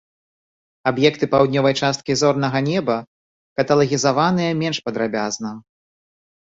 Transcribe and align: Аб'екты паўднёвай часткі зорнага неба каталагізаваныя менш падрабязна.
Аб'екты 0.91 1.25
паўднёвай 1.33 1.75
часткі 1.83 2.17
зорнага 2.23 2.59
неба 2.71 2.97
каталагізаваныя 3.61 4.59
менш 4.65 4.77
падрабязна. 4.91 5.57